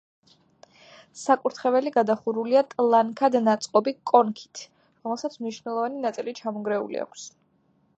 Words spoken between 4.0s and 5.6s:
კონქით, რომელსაც